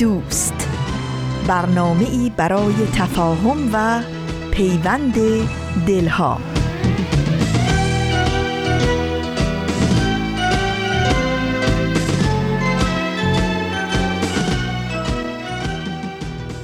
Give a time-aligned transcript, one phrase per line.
[0.00, 0.68] دوست.
[1.46, 4.02] برنامه ای برای تفاهم و
[4.50, 5.14] پیوند
[5.86, 6.40] دلها.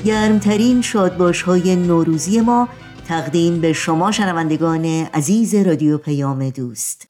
[0.04, 2.68] گرمترین شادباش های نوروزی ما
[3.08, 4.84] تقدیم به شما شنوندگان
[5.14, 7.06] عزیز رادیو پیام دوست.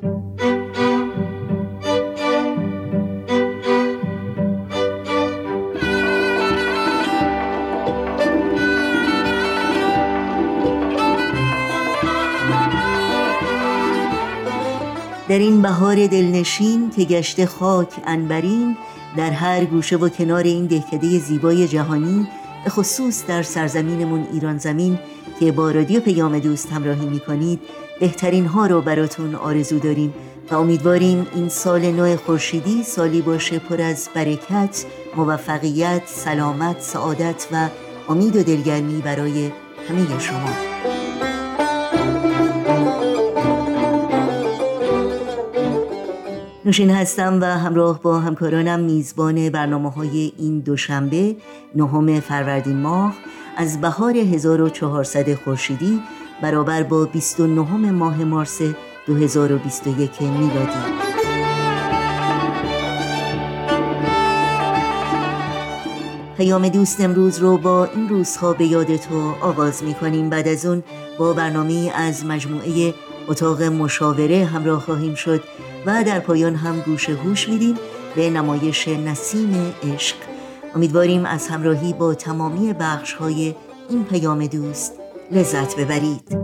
[15.37, 18.77] در این بهار دلنشین که گشت خاک انبرین
[19.17, 22.29] در هر گوشه و کنار این دهکده زیبای جهانی
[22.65, 24.99] به خصوص در سرزمینمون ایران زمین
[25.41, 27.61] که با رادیو پیام دوست همراهی می کنید
[28.01, 30.15] بهترین ها رو براتون آرزو داریم
[30.51, 34.85] و امیدواریم این سال نو خورشیدی سالی باشه پر از برکت،
[35.17, 37.69] موفقیت، سلامت، سعادت و
[38.09, 39.51] امید و دلگرمی برای
[39.89, 40.76] همه شما.
[46.67, 51.37] نوشین هستم و همراه با همکارانم میزبان برنامه های این دوشنبه
[51.75, 53.15] نهم فروردین ماه
[53.57, 56.01] از بهار 1400 خورشیدی
[56.43, 58.61] برابر با 29 ماه مارس
[59.07, 61.07] 2021 میلادی.
[66.37, 70.67] پیام دوست امروز رو با این روزها به یاد تو آغاز می کنیم بعد از
[70.67, 70.83] اون
[71.19, 72.95] با برنامه از مجموعه
[73.29, 75.43] اتاق مشاوره همراه خواهیم شد.
[75.87, 77.75] و در پایان هم گوش هوش میدیم
[78.17, 80.17] به نمایش نسیم عشق.
[80.75, 83.55] امیدواریم از همراهی با تمامی بخش های
[83.91, 84.93] این پیام دوست
[85.31, 86.39] لذت ببرید.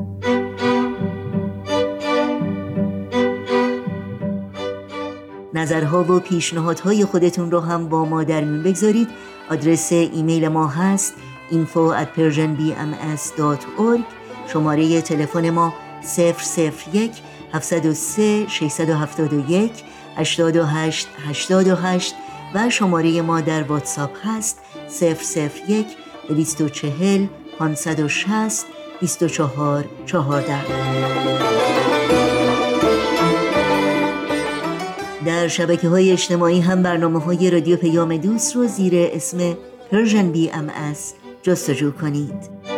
[5.55, 9.09] نظرها و پیشنهادهای خودتون رو هم با ما در میون بگذارید.
[9.51, 11.15] آدرس ایمیل ما هست
[11.51, 14.01] info at persianbms.org
[14.53, 15.75] شماره تلفن ما
[16.93, 17.13] 001
[17.53, 19.71] 703 671
[20.17, 22.15] 828 828
[22.55, 24.59] و شماره ما در واتساپ هست
[25.69, 25.87] 001
[26.29, 27.27] 240
[27.59, 28.67] 560
[29.01, 30.59] 24 14
[35.27, 39.57] در شبکه های اجتماعی هم برنامه های رادیو پیام دوست رو زیر اسم
[39.91, 40.71] Persian BM
[41.43, 42.72] جستجو کنید.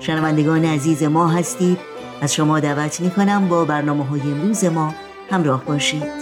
[0.00, 1.89] شنوندگان عزیز ما هستید.
[2.20, 4.94] از شما دعوت می کنم با برنامه های امروز ما
[5.30, 6.20] همراه باشید.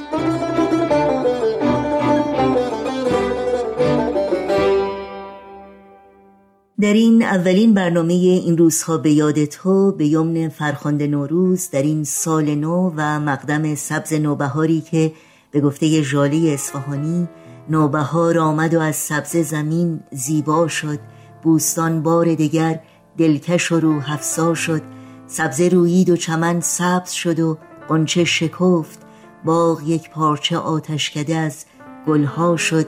[6.80, 12.04] در این اولین برنامه این روزها به یاد تو به یمن فرخنده نوروز در این
[12.04, 15.12] سال نو و مقدم سبز نوبهاری که
[15.50, 17.28] به گفته ژاله اصفهانی
[17.70, 20.98] نوبهار آمد و از سبز زمین زیبا شد
[21.42, 22.80] بوستان بار دگر
[23.18, 24.97] دلکش و رو حفصا شد.
[25.28, 27.58] سبزه رویید و چمن سبز شد و
[27.88, 28.98] قنچه شکفت.
[29.44, 31.64] باغ یک پارچه آتشکده از
[32.06, 32.86] گلها شد.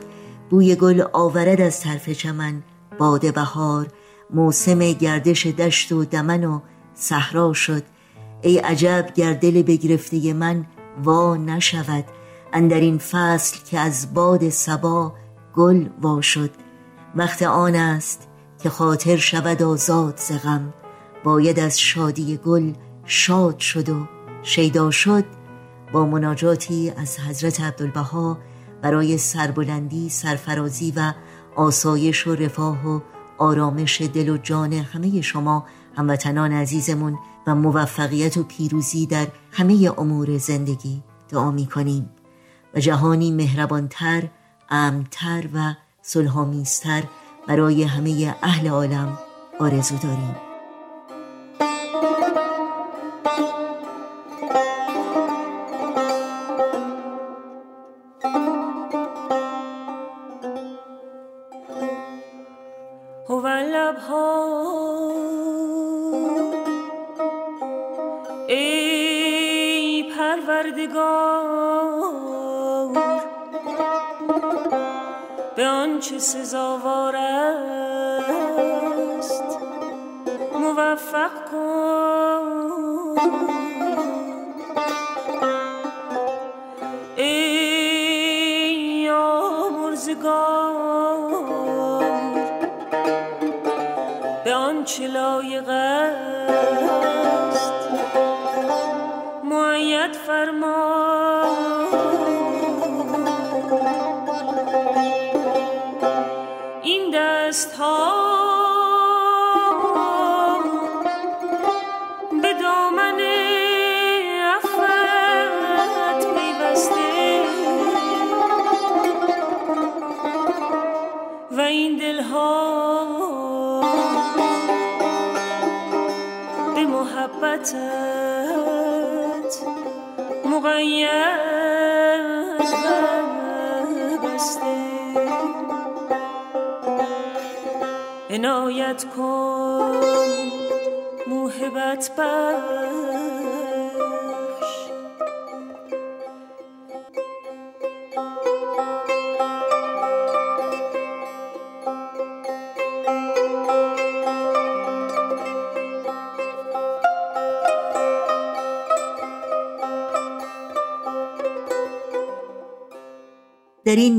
[0.51, 2.63] بوی گل آورد از طرف چمن.
[2.99, 3.87] باد بهار
[4.31, 6.61] موسم گردش دشت و دمن و
[6.95, 7.83] صحرا شد.
[8.43, 10.67] ای عجب گردل بگرفته من
[11.05, 12.05] وا نشود.
[12.53, 15.13] اندر این فصل که از باد سبا
[15.55, 16.51] گل وا شد.
[17.17, 18.29] وقت آن است
[18.63, 20.75] که خاطر شود آزاد زغم
[21.25, 22.73] باید از شادی گل
[23.05, 24.09] شاد شد و
[24.43, 25.25] شیدا شد
[25.93, 28.39] با مناجاتی از حضرت عبدالبها
[28.83, 31.13] برای سربلندی سرفرازی و
[31.57, 33.01] آسایش و رفاه و
[33.39, 40.39] آرامش دل و جان همه شما هموطنان عزیزمون و موفقیت و پیروزی در همه امور
[40.39, 42.11] زندگی دعا می کنیم
[42.75, 44.29] و جهانی مهربانتر
[44.71, 47.03] امتر و صلحآمیزتر
[47.49, 49.19] برای همه اهل عالم
[49.61, 50.50] آرزو داریم.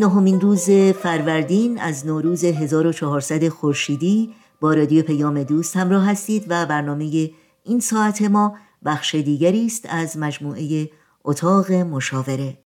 [0.01, 7.29] نهمین روز فروردین از نوروز 1400 خورشیدی با رادیو پیام دوست همراه هستید و برنامه
[7.63, 10.89] این ساعت ما بخش دیگری است از مجموعه
[11.25, 12.57] اتاق مشاوره.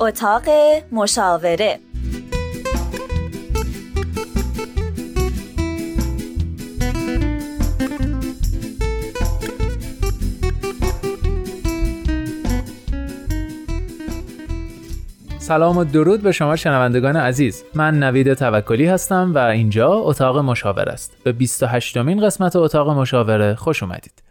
[0.00, 0.48] اتاق
[0.92, 1.80] مشاوره
[15.46, 17.64] سلام و درود به شما شنوندگان عزیز.
[17.74, 21.16] من نوید توکلی هستم و اینجا اتاق مشاوره است.
[21.24, 24.22] به 28 مین قسمت اتاق مشاوره خوش اومدید.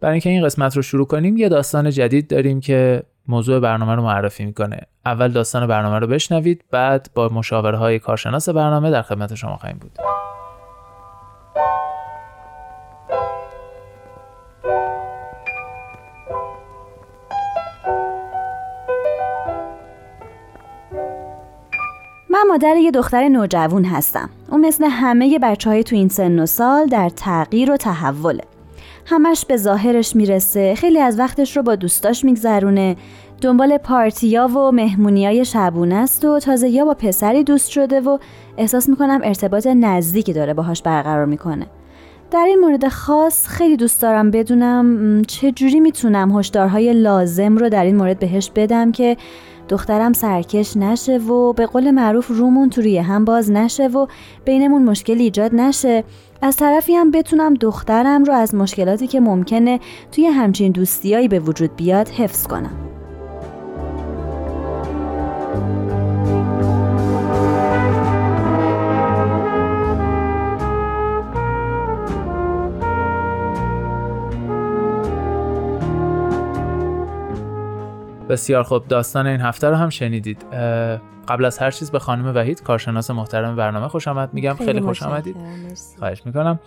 [0.00, 4.02] برای اینکه این قسمت رو شروع کنیم یه داستان جدید داریم که موضوع برنامه رو
[4.02, 4.80] معرفی می‌کنه.
[5.06, 9.78] اول داستان برنامه رو بشنوید بعد با مشاوره های کارشناس برنامه در خدمت شما خواهیم
[9.78, 9.98] بود.
[22.48, 24.30] مادر یه دختر نوجوون هستم.
[24.50, 28.44] اون مثل همه بچه های تو این سن و سال در تغییر و تحوله.
[29.06, 32.96] همش به ظاهرش می‌رسه خیلی از وقتش رو با دوستاش میگذرونه.
[33.40, 38.18] دنبال پارتیا و مهمونیای شبونه است و تازه یا با پسری دوست شده و
[38.58, 41.66] احساس می‌کنم ارتباط نزدیکی داره باهاش برقرار می‌کنه.
[42.30, 47.96] در این مورد خاص خیلی دوست دارم بدونم چجوری می‌تونم هشدارهای لازم رو در این
[47.96, 49.16] مورد بهش بدم که
[49.68, 54.06] دخترم سرکش نشه و به قول معروف رومون تو روی هم باز نشه و
[54.44, 56.04] بینمون مشکل ایجاد نشه.
[56.42, 59.80] از طرفی هم بتونم دخترم رو از مشکلاتی که ممکنه
[60.12, 62.93] توی همچین دوستیایی به وجود بیاد حفظ کنم.
[78.34, 78.88] بسیار خوب.
[78.88, 80.44] داستان این هفته رو هم شنیدید.
[81.28, 84.54] قبل از هر چیز به خانم وحید کارشناس محترم برنامه خوش آمد میگم.
[84.54, 85.36] خیلی, خوش آمدید.
[85.98, 86.58] خواهش می‌کنم.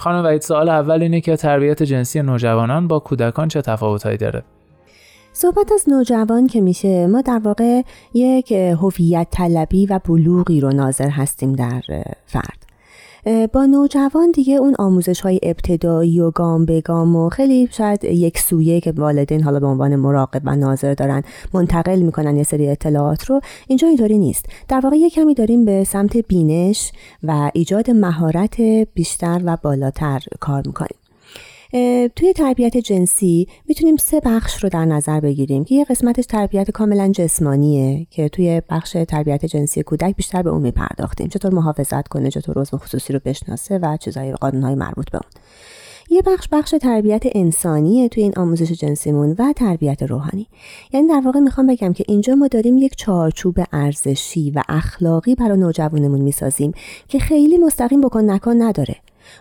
[0.00, 4.42] خانم وحید سوال اول اینه که تربیت جنسی نوجوانان با کودکان چه تفاوتهایی داره؟
[5.32, 7.82] صحبت از نوجوان که میشه ما در واقع
[8.14, 11.82] یک هویت طلبی و بلوغی رو ناظر هستیم در
[12.26, 12.65] فرد.
[13.52, 18.38] با نوجوان دیگه اون آموزش های ابتدایی و گام به گام و خیلی شاید یک
[18.38, 21.22] سویه که والدین حالا به عنوان مراقب و ناظر دارن
[21.54, 24.46] منتقل می‌کنن یه سری اطلاعات رو اینجا اینطوری نیست.
[24.68, 26.92] در واقع یه کمی داریم به سمت بینش
[27.22, 28.60] و ایجاد مهارت
[28.94, 31.05] بیشتر و بالاتر کار می‌کنیم.
[32.16, 37.12] توی تربیت جنسی می‌تونیم سه بخش رو در نظر بگیریم که یه قسمتش تربیت کاملا
[37.12, 41.28] جسمانیه که توی بخش تربیت جنسی کودک بیشتر به اون میپرداختیم.
[41.28, 45.30] چطور محافظت کنه چطور عضو خصوصی رو بشناسه و چیزهای قانونهای مربوط به اون.
[46.10, 50.46] یه بخش بخش تربیت انسانیه توی این آموزش جنسیمون و تربیت روحانی.
[50.92, 55.58] یعنی در واقع می‌خوام بگم که اینجا ما داریم یک چارچوب ارزشی و اخلاقی برای
[55.58, 56.72] نوجوانمون می‌سازیم
[57.08, 58.96] که خیلی مستقیم بکن نکن نداره.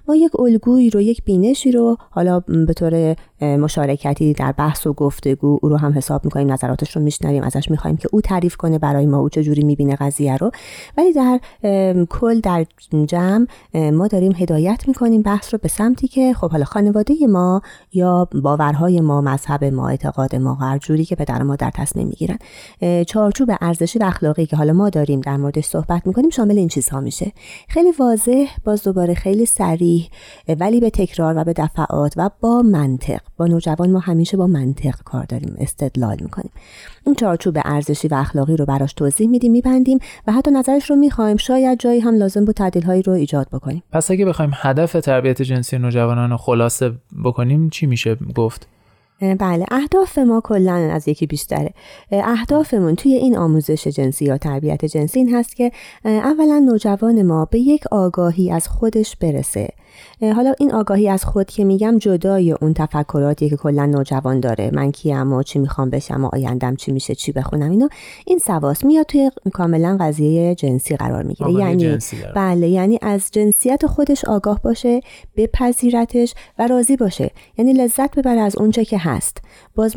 [0.07, 5.59] ما یک الگویی رو یک بینشی رو حالا به طور مشارکتی در بحث و گفتگو
[5.61, 9.05] او رو هم حساب می‌کنیم نظراتش رو میشنویم ازش می‌خوایم که او تعریف کنه برای
[9.05, 10.51] ما او چجوری می‌بینه قضیه رو.
[10.97, 11.39] ولی در
[12.09, 12.65] کل در
[13.05, 17.61] جمع ما داریم هدایت می‌کنیم بحث رو به سمتی که خب حالا خانواده ما
[17.93, 22.37] یا باورهای ما مذهب ما اعتقاد ما هر جوری که پدر ما در تصمیم می‌گیرن
[23.03, 26.99] چارچوب ارزشی و اخلاقی که حالا ما داریم در موردش صحبت می‌کنیم شامل این چیزها
[26.99, 27.31] میشه.
[27.67, 30.09] خیلی واضح باز دوباره خیلی سریح
[30.59, 34.95] ولی به تکرار و به دفعات و با منطق با نوجوان ما همیشه با منطق
[35.05, 36.51] کار داریم استدلال می‌کنیم.
[37.05, 41.37] این چارچوب ارزشی و اخلاقی رو براش توضیح میدیم میبندیم و حتی نظرش رو می‌خوایم
[41.37, 43.83] شاید جایی هم لازم بود تعدیل هایی رو ایجاد بکنیم.
[43.91, 46.91] پس اگه بخوایم هدف تربیت جنسی نوجوانان رو خلاصه
[47.23, 48.67] بکنیم چی میشه گفت؟
[49.21, 51.73] بله اهداف ما کلا از یکی بیشتره.
[52.11, 55.71] اهدافمون توی این آموزش جنسی یا تربیت جنسی این هست که
[56.05, 59.69] اولا نوجوان ما به یک آگاهی از خودش برسه.
[60.21, 64.69] حالا این آگاهی از خود که میگم جدای اون تفکراتی که کلا نوجوان داره.
[64.73, 67.89] من کیم و چی می‌خوام بشم و آیندم چی میشه چی بخونم اینا.
[68.25, 71.51] این سواس میاد توی کاملا قضیه جنسی قرار می‌گیره.
[71.51, 71.97] یعنی
[72.35, 75.01] بله یعنی از جنسیت خودش آگاه باشه
[75.37, 77.31] بپذیرتش و راضی باشه.
[77.57, 79.37] یعنی لذت ببره از اونچه که هست.
[79.75, 79.93] باز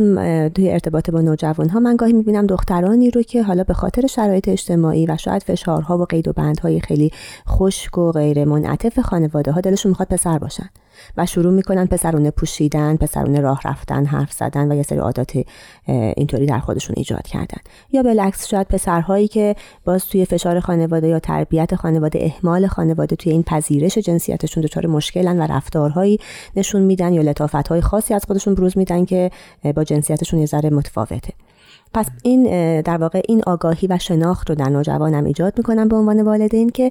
[0.54, 4.48] توی ارتباط با نوجوان ها من گاهی می‌بینم دخترانی رو که حالا به خاطر شرایط
[4.48, 7.10] اجتماعی و شاید فشارها و قید و بندهای خیلی
[7.48, 10.70] خشک و غیر منعطف خانواده ها دلشون می‌خواد پسر باشن.
[11.16, 15.44] و شروع می‌کنن پسرونه پوشیدن پسرونه راه رفتن حرف زدن و یه سری عادات
[15.86, 17.58] اینطوری در خودشون ایجاد کردن.
[17.92, 23.32] یا بالعکس شاید پسرهایی که باز توی فشار خانواده یا تربیت خانواده اهمال خانواده توی
[23.32, 26.18] این پذیرش جنسیتشون دچار مشکلن و رفتارهایی
[26.56, 29.30] نشون میدن یا لطافتهای خاصی از خودشون بروز میدن که
[29.76, 31.32] با جنسیتشون یه ذره متفاوته.
[31.94, 32.42] پس این
[32.80, 36.90] در واقع این آگاهی و شناخت رو در نوجوانم ایجاد می‌کنم به عنوان والدین که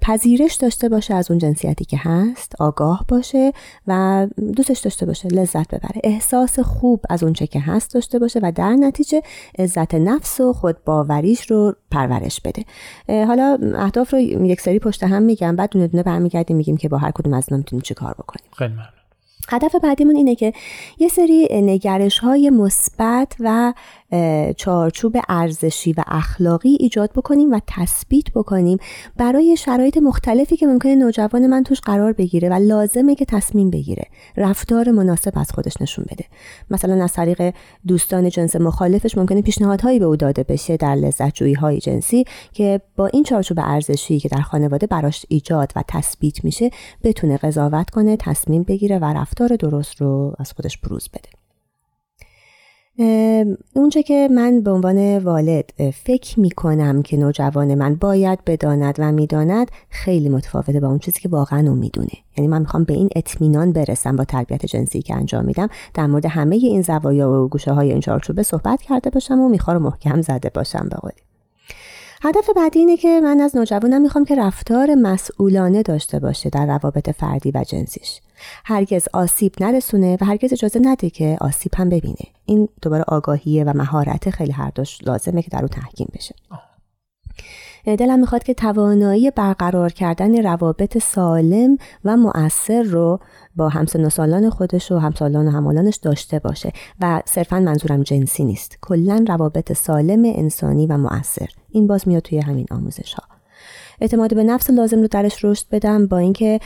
[0.00, 3.52] پذیرش داشته باشه از اون جنسیتی که هست آگاه باشه
[3.86, 4.26] و
[4.56, 6.00] دوستش داشته باشه لذت ببره.
[6.04, 9.22] احساس خوب از اونچه که هست داشته باشه و در نتیجه
[9.58, 12.64] عزت نفس و خود باوریش رو پرورش بده.
[13.24, 16.98] حالا اهداف رو یک سری پشت هم میگم بعد دونه دونه برمیگردیم میگیم که با
[16.98, 18.50] هر کدوم از اینا می‌تونیم چیکار بکنیم.
[18.58, 18.74] خیلی
[19.50, 20.52] هدف بعدیمون اینه که
[20.98, 23.72] یه سری نگرش های مثبت و
[24.56, 28.78] چارچوب ارزشی و اخلاقی ایجاد بکنیم و تثبیت بکنیم
[29.16, 34.04] برای شرایط مختلفی که ممکنه نوجوان من توش قرار بگیره و لازمه که تصمیم بگیره
[34.36, 36.24] رفتار مناسب از خودش نشون بده.
[36.70, 37.54] مثلا از طریق
[37.86, 43.06] دوستان جنس مخالفش ممکنه پیشنهادهایی به او داده بشه در لذت های جنسی که با
[43.06, 46.70] این چارچوب ارزشی که در خانواده براش ایجاد و تثبیت میشه
[47.02, 51.37] بتونه قضاوت کنه تصمیم بگیره و رفتار درست رو از خودش بروز بده.
[53.74, 59.12] اونچه که من به عنوان والد فکر می کنم که نوجوان من باید بداند و
[59.12, 62.12] می‌داند خیلی متفاوته با اون چیزی که واقعا اون می‌دونه.
[62.36, 66.26] یعنی من می‌خوام به این اطمینان برسم با تربیت جنسی که انجام میدم در مورد
[66.26, 70.50] همه این زوایا و گوشه های این چارچوبه صحبت کرده باشم و می‌خوام محکم زده
[70.54, 71.27] باشم به قولی.
[72.22, 77.10] هدف بعدی اینه که من از نوجوانم می‌خوام که رفتار مسئولانه داشته باشه در روابط
[77.10, 78.20] فردی و جنسیش.
[78.64, 82.24] هرگز آسیب نرسونه و هرگز اجازه نده که آسیب هم ببینه.
[82.46, 86.34] این دوباره آگاهیه و مهارت خیلی هر دوش لازمه که در اون تحکیم بشه.
[87.96, 93.20] دلم می‌خواد که توانایی برقرار کردن روابط سالم و مؤثر رو
[93.56, 98.78] با همسن سالان خودش و همسالان و همالانش داشته باشه و صرفا منظورم جنسی نیست.
[98.80, 101.48] کلا روابط سالم انسانی و مؤثر.
[101.70, 103.22] این باز میاد توی همین آموزش ها
[104.00, 106.60] اعتماد به نفس لازم رو درش رشد بدم با اینکه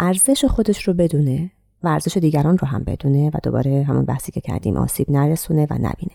[0.00, 1.50] ارزش خودش رو بدونه
[1.82, 5.74] و ارزش دیگران رو هم بدونه و دوباره همون بحثی که کردیم آسیب نرسونه و
[5.74, 6.12] نبینه.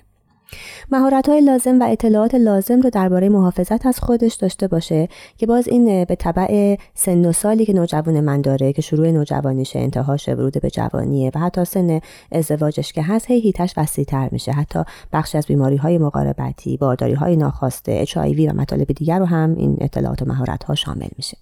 [0.91, 5.67] مهارت های لازم و اطلاعات لازم رو درباره محافظت از خودش داشته باشه که باز
[5.67, 10.61] این به طبع سن و سالی که نوجوان من داره که شروع نوجوانیشه انتهاش ورود
[10.61, 11.99] به جوانیه و حتی سن
[12.31, 14.51] ازدواجش که هست هی هیتش وسیع تر میشه.
[14.51, 18.21] حتی بخشی از بیماری های مقاربتی بارداری های ناخواسته اچ و
[18.55, 21.37] مطالب دیگر رو هم این اطلاعات و مهارت ها شامل میشه.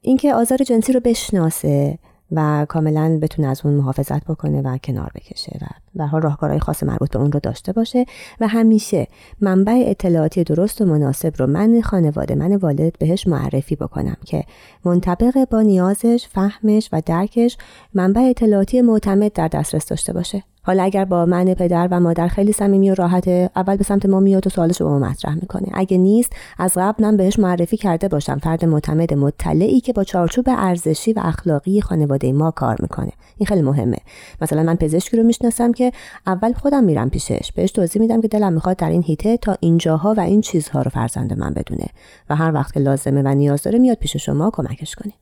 [0.00, 1.98] اینکه آزار جنسی رو بشناسه
[2.32, 6.82] و کاملا بتونه از اون محافظت بکنه و کنار بکشه و به حال راهکارهای خاص
[6.82, 8.04] مربوط به اون رو داشته باشه.
[8.40, 9.06] و همیشه
[9.40, 14.44] منبع اطلاعاتی درست و مناسب رو من خانواده من والد بهش معرفی بکنم که
[14.84, 17.56] منطبق با نیازش فهمش و درکش
[17.94, 20.42] منبع اطلاعاتی معتمد در دسترس داشته باشه.
[20.62, 24.20] حالا اگر با من پدر و مادر خیلی صمیمی و راحته اول به سمت ما
[24.20, 25.68] میاد و سوالش رو با ما مطرح می‌کنه.
[25.74, 28.38] اگه نیست از قبل من بهش معرفی کرده باشم.
[28.38, 33.12] فرد معتمد مطلعی که با چارچوب ارزشی و اخلاقی خانواده ما کار می‌کنه.
[33.36, 33.96] این خیلی مهمه.
[34.40, 35.85] مثلا من پزشکی رو می‌شناسم که
[36.26, 37.52] اول خودم میرم پیشش.
[37.54, 40.90] بهش توضیح میدم که دلم می‌خواد در این هیته تا اینجاها و این چیزها رو
[40.90, 41.86] فرزند من بدونه
[42.30, 45.12] و هر وقت که لازمه و نیاز داره میاد پیش شما کمکش کنه.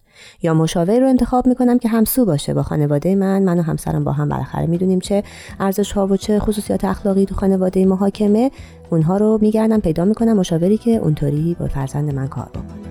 [0.43, 2.55] یا مشاور رو انتخاب می‌کنم که همسو باشه.
[2.55, 5.23] با خانواده من من و همسرم با هم بالاخره می‌دونیم چه
[5.61, 8.51] ارزش ها و چه خصوصیات اخلاقی تو خانواده محاکمه.
[8.91, 12.84] اونها رو میگردم پیدا می‌کنم مشاوری که اونطوری با فرزند من کار بکنه.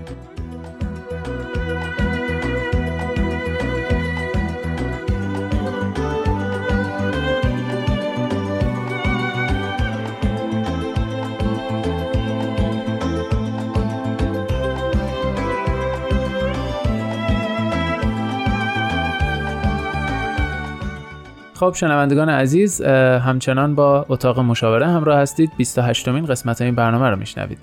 [21.64, 25.52] خب شنوندگان عزیز همچنان با اتاق مشاوره همراه هستید.
[25.58, 27.58] 28 مین قسمت این برنامه رو میشنوید.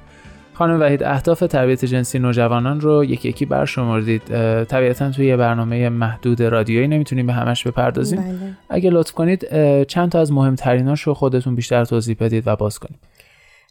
[0.55, 4.23] خانم وحید اهداف تربیت جنسی نوجوانان رو یکی یکی برشمردید.
[4.65, 8.21] طبیعتا توی یه برنامه محدود رادیویی نمی‌تونیم به همش بپردازیم.
[8.21, 8.57] بله.
[8.69, 9.47] اگه لطف کنید
[9.85, 12.99] چند تا از مهمتریناش رو خودتون بیشتر توضیح بدید و باز کنید.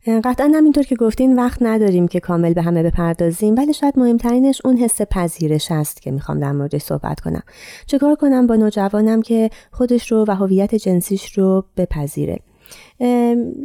[0.08, 4.78] قطعا همینطور که گفتین وقت نداریم که کامل به همه بپردازیم ولی شاید مهمترینش اون
[4.78, 7.44] حس پذیرش است که می‌خوام در موردش صحبت کنم.
[7.86, 12.40] چکار کنم با نوجوانم که خودش رو و هویت جنسیش رو بپذیره؟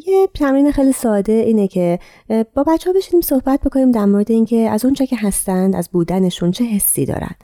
[0.07, 1.99] یه تمرین خیلی ساده اینه که
[2.55, 6.51] با بچه ها بشینیم صحبت بکنیم در مورد اینکه از اونچه که هستند از بودنشون
[6.51, 7.35] چه حسی دارن.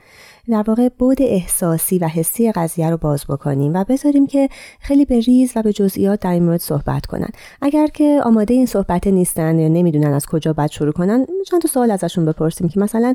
[0.50, 4.49] در واقع بود احساسی و حسی قضیه رو باز بکنیم و بذاریم که
[4.80, 7.28] خیلی به ریز و به جزئیات در این مورد صحبت کنن.
[7.62, 11.69] اگر که آماده این صحبت نیستن یا نمی‌دونن از کجا باید شروع کنن چند تا
[11.69, 13.14] سوال ازشون بپرسیم که مثلا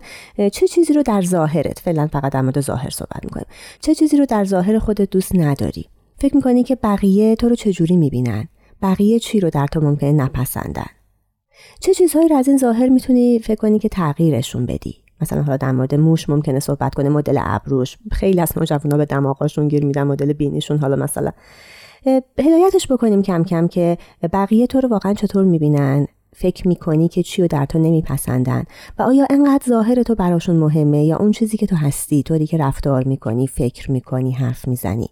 [0.52, 3.48] چه چیزی رو در ظاهرت فعلا فقط در مورد ظاهر صحبت می‌کنیم
[3.80, 5.86] چه چیزی رو در ظاهر خودت دوست نداری؟
[6.18, 8.48] فکر می‌کنی که بقیه تو رو چجوری می‌بینن؟
[8.82, 10.90] بقیه چی رو در تو ممکنه نپسندن؟
[11.80, 15.72] چه چیزهایی رو از این ظاهر می‌تونی فکر کنی که تغییرشون بدی؟ مثلا حالا در
[15.72, 17.98] مورد موش ممکنه صحبت کنه مدل ابروش.
[18.12, 20.78] خیلی از نوجوانا به دماغاشون گیر میدن مدل بینیشون.
[20.78, 21.32] حالا مثلا
[22.40, 23.98] هدایتش بکنیم کم کم که
[24.34, 28.64] بقیه تو رو واقعا چطور می‌بینن؟ فکر می‌کنی که چی رو در تو نمیپسندن؟
[29.00, 32.58] و آیا انقدر ظاهر تو براشون مهمه یا اون چیزی که تو هستی؟ طوری که
[32.58, 35.10] رفتار می‌کنی فکر می‌کنی حرف می‌زنی.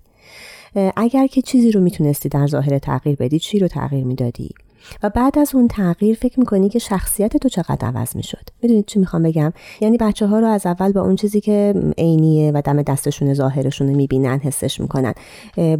[0.95, 4.49] اگر که چیزی رو می‌تونستی در ظاهر تغییر بدی چی رو تغییر می‌دادی؟
[5.03, 8.99] و بعد از اون تغییر فکر می‌کنی که شخصیت تو چقدر عوض می‌شد؟ می‌دونید چی
[8.99, 12.81] می‌خوام بگم؟ یعنی بچه ها رو از اول با اون چیزی که عینیه و دم
[12.81, 15.13] دستشون ظاهرشون رو می‌بینن حسش می‌کنن.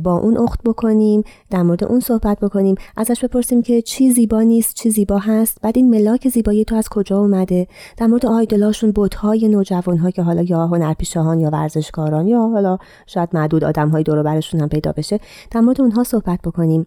[0.03, 4.75] با اون اخت بکنیم در مورد اون صحبت بکنیم ازش بپرسیم که چی زیبا نیست
[4.75, 9.47] چی زیبا هست بعد این ملاک زیبایی تو از کجا اومده؟ در مورد آیدلاشون بوتهای
[9.47, 14.61] نوجوان که حالا یا هنرپیشهان یا ورزشکاران یا حالا شاید معدود آدم های دور برشون
[14.61, 15.19] هم پیدا بشه
[15.51, 16.85] در مورد اونها صحبت بکنیم.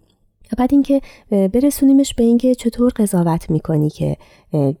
[0.51, 4.17] و بعد اینکه برسونیمش به اینکه چطور قضاوت می‌کنی که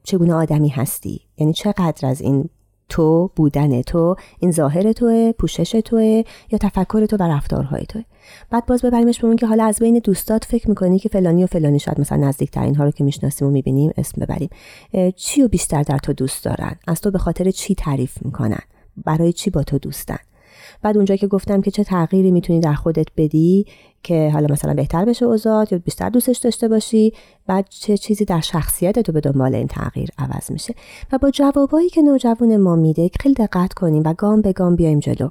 [0.03, 2.49] چگونه آدمی هستی؟ یعنی چقدر از این
[2.89, 8.03] تو بودن تو این ظاهر توه پوشش توه یا تفکر تو و رفتارهای توه؟
[8.49, 11.47] بعد باز ببریمش به اون که حالا از بین دوستات فکر می‌کنی که فلانی و
[11.47, 14.49] فلانی شاید مثلا نزدیک اینها رو که می‌شناسیم و می‌بینیم اسم ببریم.
[15.15, 18.61] چی و بیشتر در تو دوست دارن؟ از تو به خاطر چی تعریف می‌کنن؟
[19.05, 20.19] برای چی با تو دوستن؟
[20.81, 23.65] بعد اونجا که گفتم که چه تغییری می‌تونی در خودت بدی
[24.07, 27.13] که حالا مثلا بهتر بشه اوضاع یا بیشتر دوستش داشته باشی
[27.47, 30.75] بعد چه چیزی در شخصیت تو به دنبال این تغییر عوض میشه.
[31.11, 34.99] و با جوابایی که نوجوان ما میده خیلی دقت کنیم و گام به گام بیایم
[34.99, 35.29] جلو.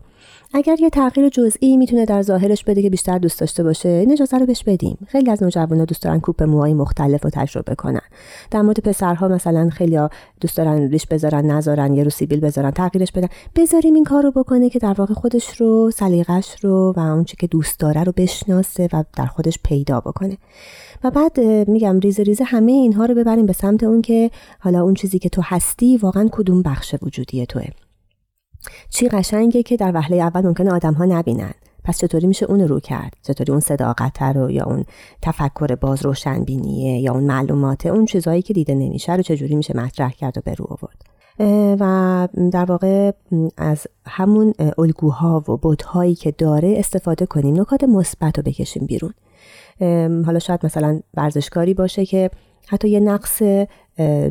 [0.54, 4.38] اگر یه تغییر جزئی می‌تونه در ظاهرش بده که بیشتر دوست داشته باشه این اجازه
[4.38, 4.98] رو بهش بدیم.
[5.06, 8.00] خیلی از نوجوانا دوست دارن کوپ موهای مختلف رو تجربه کنن.
[8.50, 9.98] در مورد پسرها مثلا خیلی
[10.40, 12.10] دوست دارن ریش بذارن نذارن یه رو
[12.42, 13.28] بذارن تغییرش بدن.
[13.56, 17.46] بذاریم این کار رو بکنه که در واقع خودش رو سلیقش رو و اون که
[17.46, 18.65] دوست داره رو بشناسه.
[18.92, 20.38] و در خودش پیدا بکنه.
[21.04, 24.94] و بعد میگم ریزه ریزه همه اینها رو ببریم به سمت اون که حالا اون
[24.94, 27.66] چیزی که تو هستی واقعا کدوم بخش وجودی توه.
[28.90, 31.54] چی قشنگه که در وهله اول ممکنه آدم ها نبینن.
[31.86, 34.84] پس چطوری میشه اون رو کرد؟ چطوری اون صداقت رو یا اون
[35.22, 40.10] تفکر باز روشنبینیه یا اون معلومات اون چیزهایی که دیده نمیشه رو چجوری میشه مطرح
[40.10, 40.95] کرد و به رو آورد؟
[41.80, 43.10] و در واقع
[43.56, 47.60] از همون الگوها و بودهایی که داره استفاده کنیم.
[47.60, 49.14] نکات مثبت رو بکشیم بیرون.
[50.24, 52.30] حالا شاید مثلا ورزشکاری باشه که
[52.68, 53.42] حتی یه نقص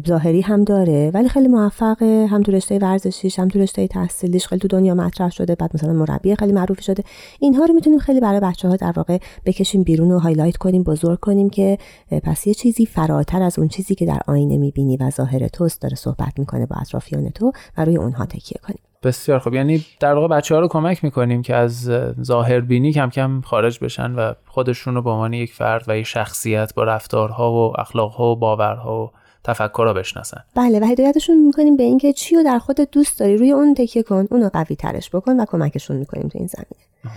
[0.08, 1.12] ظاهری هم داره.
[1.14, 4.48] ولی خیلی موفقه هم تو رشته ورزشیش هم تو رشته تحصیلیش.
[4.48, 5.56] خیلی تو دنیا مطرح شده.
[5.56, 7.04] بعد مثلا مربی خیلی معروفی شده.
[7.40, 11.20] اینها رو می‌تونیم خیلی برای بچه ها در واقع بکشیم بیرون و highlight کنیم بزرگ
[11.20, 11.78] کنیم که
[12.24, 15.96] پس یه چیزی فراتر از اون چیزی که در آینه می‌بینی و ظاهر توست داره
[15.96, 19.54] صحبت می‌کنه با اطرافیان تو و روی اونها تکیه کنیم بسیار خوب.
[19.54, 21.92] یعنی در واقع بچه ها رو کمک می‌کنیم که از
[22.24, 26.06] ظاهر بینی کم کم خارج بشن و خودشون رو به عنوان یک فرد و یک
[26.06, 29.12] شخصیت با رفتارها و اخلاقها و باورها و
[29.44, 30.44] تفکر بشناسن.
[30.56, 34.04] بله و هدایتشون می‌کنیم به اینکه چی رو در خودت دوست داری روی اون تکیه
[34.04, 37.16] کن اونو قوی ترش بکن و کمکشون می‌کنیم تو این زمینه.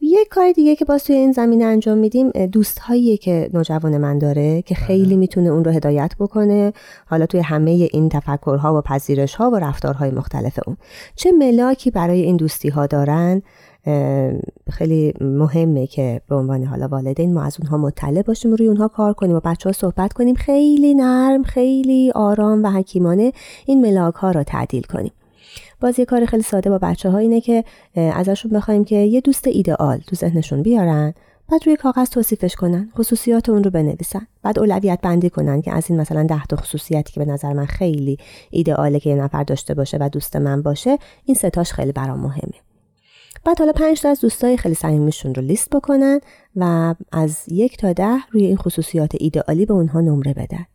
[0.00, 4.18] یک کار دیگه که باز توی این زمینه انجام میدیم دوست هایی که نوجوان من
[4.18, 6.72] داره که خیلی می‌تونه اون رو هدایت بکنه.
[7.06, 10.76] حالا توی همه این تفکرها و پذیرش ها و رفتارهای مختلف اون.
[11.14, 13.42] چه ملاکی برای این دوستی ها دارن
[14.70, 18.88] خیلی مهمه که به عنوان حالا والدین ما از اونها مطلع باشیم و روی اونها
[18.88, 20.34] کار کنیم و بچه ها صحبت کنیم.
[20.34, 23.32] خیلی نرم خیلی آرام و حکیمانه
[23.66, 25.12] این ملاک ها را تعدیل کنیم.
[25.82, 27.64] باز یه کار خیلی ساده با بچه ها اینه که
[27.96, 31.14] ازشون بخوایم که یه دوست ایدئال تو ذهنشون بیارن
[31.48, 35.90] بعد روی کاغذ توصیفش کنن خصوصیات اون رو بنویسن بعد اولویت بندی کنن که از
[35.90, 38.16] این مثلا ده تا خصوصیتی که به نظر من خیلی
[38.50, 42.54] ایدئاله که یه نفر داشته باشه و دوست من باشه این ستاش خیلی برام مهمه.
[43.44, 46.20] بعد حالا پنج تا از دوستای خیلی صمیمیشون رو لیست بکنن
[46.56, 50.66] و از یک تا ده روی این خصوصیات ایدئالی به اونها نمره بدن.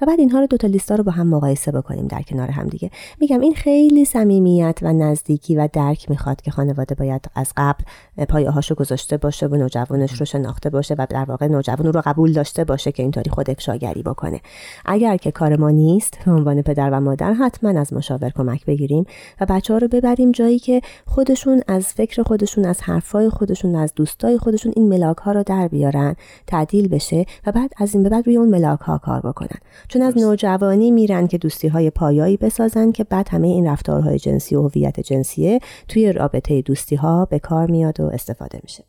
[0.00, 2.66] و بعد اینها رو دو تا لیستا رو با هم مقایسه بکنیم در کنار هم
[2.66, 2.90] دیگه.
[3.20, 7.84] میگم این خیلی صمیمیت و نزدیکی و درک می‌خواد که خانواده باید از قبل
[8.28, 12.32] پایه هاشو گذاشته باشه و نوجوانش رو شناخته باشه و در واقع نوجوان رو قبول
[12.32, 14.40] داشته باشه که اینطوری خود افشاگری بکنه.
[14.84, 19.06] اگر که کار ما نیست به عنوان پدر و مادر حتما از مشاور کمک بگیریم
[19.40, 23.92] و بچه ها رو ببریم جایی که خودشون از فکر خودشون از حرفای خودشون از
[23.96, 26.16] دوستای خودشون این ملاک ها رو در بیارن
[26.46, 29.58] تعدیل بشه و بعد از این به بعد روی اون ملاک ها کار بکنن.
[29.88, 34.54] چون از نوجوانی میرن که دوستی های پایایی بسازن که بعد همه این رفتارهای جنسی
[34.54, 35.58] و هویت جنسیه
[35.88, 38.84] توی رابطه دوستی ها به کار میاد و استفاده میشه.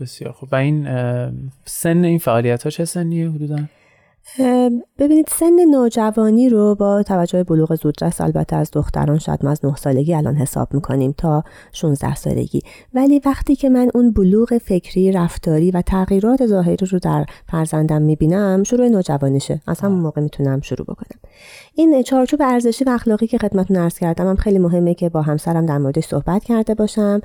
[0.00, 0.48] بسیار خوب.
[0.52, 0.88] و این
[1.64, 3.56] سن این فعالیت ها چه سنیه حدودا؟
[4.98, 9.76] ببینید سن نوجوانی رو با توجه بلوغ زودرس البته از دختران شاید ما از 9
[9.76, 12.62] سالگی الان حساب می‌کنیم تا 16 سالگی.
[12.94, 18.62] ولی وقتی که من اون بلوغ فکری رفتاری و تغییرات ظاهری رو در فرزندم می‌بینم
[18.62, 19.60] شروع نوجوانیشه.
[19.66, 21.20] از همون موقع می‌تونم شروع بکنم.
[21.74, 25.66] این چارچوب ارزشی و اخلاقی که خدمتتون عرض کردم هم خیلی مهمه که با همسرم
[25.66, 27.20] در موردش صحبت کرده باشم.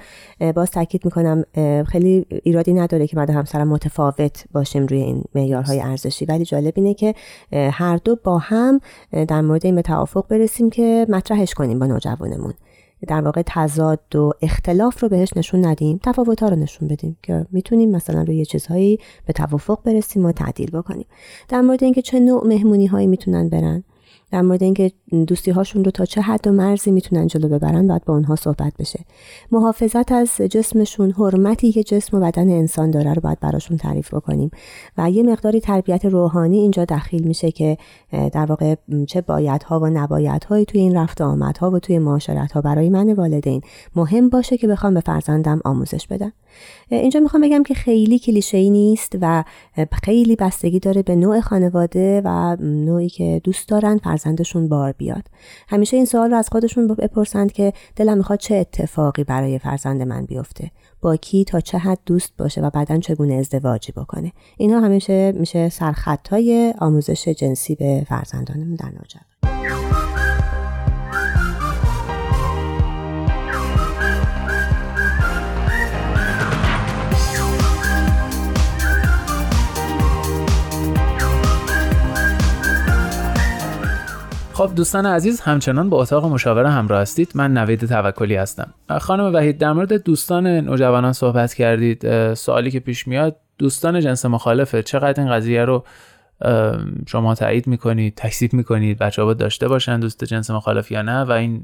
[0.56, 1.44] باز تاکید می‌کنم
[1.88, 6.94] خیلی ایرادی نداره که بعد همسرم متفاوت باشیم روی این معیارهای ارزشی ولی جالب اینه
[6.94, 7.16] که
[7.72, 8.80] هر دو با هم
[9.28, 12.54] در مورد این به توافق برسیم که مطرحش کنیم با نوجوانمون.
[13.08, 17.92] در واقع تضاد و اختلاف رو بهش نشون ندیم تفاوت رو نشون بدیم که می‌تونیم
[17.92, 21.06] مثلا روی چیزهایی به توافق برسیم و تعدیل بکنیم.
[21.50, 23.84] در مورد اینکه چه نوع مهمونی هایی می‌تونن برن.
[24.32, 24.92] در مورد اینکه
[25.28, 28.74] دوستی هاشون رو تا چه حد و مرزی می‌تونن جلو ببرن باید با اونها صحبت
[28.80, 29.00] بشه.
[29.52, 34.52] محافظت از جسمشون حرمتی که جسم و بدن انسان داره رو باید براشون تعریف بکنیم.
[34.98, 37.78] و یه مقداری تربیت روحانی اینجا دخیل میشه که
[38.12, 38.76] در واقع
[39.08, 43.62] چه بایدها و نبایدهایی توی این رفت آمدها و توی معاشرت ها برای من والدین
[43.96, 46.34] مهم باشه که بخوام به فرزندم آموزش بدم.
[46.90, 49.44] اینجا می‌خوام بگم که خیلی کلیشه ای نیست و
[50.04, 55.24] خیلی بستگی داره به نوع خانواده و نوعی که دوست دارن فرزندشون بار بیاد.
[55.68, 60.26] همیشه این سوال رو از خودشون بپرسند که دلم می‌خواد چه اتفاقی برای فرزند من
[60.26, 60.72] بیفته.
[61.02, 64.32] با کی تا چه حد دوست باشه و بعدا چگونه ازدواجی بکنه.
[64.58, 69.26] اینها همیشه میشه سرخطهای آموزش جنسی به فرزندانمون در نوجوان.
[84.58, 87.32] خب دوستان عزیز همچنان با اتاق مشاوره همراه هستید.
[87.36, 88.74] من نوید توکلی هستم.
[89.02, 92.34] خانم وحید در مورد دوستان نوجوانان صحبت کردید.
[92.34, 94.84] سوالی که پیش میاد دوستان جنس مخالفه.
[94.84, 95.84] چقدر این قضیه رو
[97.08, 101.32] شما تایید می‌کنید تکذیب می‌کنید بچه ها داشته باشن دوست جنس مخالف یا نه و
[101.32, 101.64] این